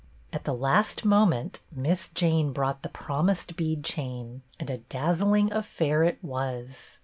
[0.33, 6.03] At the last moment Miss Jane brought the promised bead chain, and a dazzling affair
[6.03, 6.99] it was.